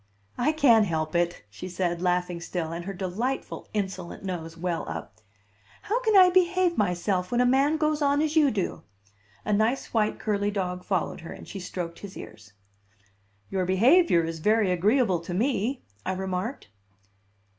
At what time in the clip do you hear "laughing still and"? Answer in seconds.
2.01-2.85